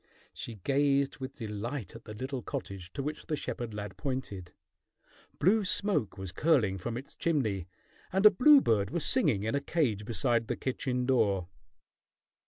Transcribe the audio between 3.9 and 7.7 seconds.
pointed. Blue smoke was curling from its chimney,